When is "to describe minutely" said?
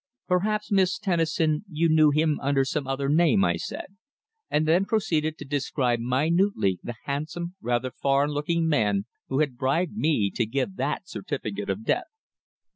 5.37-6.79